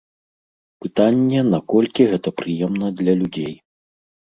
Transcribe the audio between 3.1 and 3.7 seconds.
людзей.